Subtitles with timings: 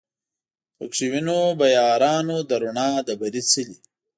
[0.77, 3.77] پکښی وینو به یارانو د رڼا د بري څلی